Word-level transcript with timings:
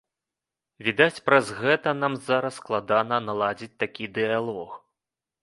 Відаць, 0.87 1.21
праз 1.29 1.51
гэта 1.59 1.93
нам 1.97 2.13
зараз 2.31 2.57
складана 2.63 3.21
наладзіць 3.27 3.71
такі 3.85 4.11
дыялог. 4.19 4.69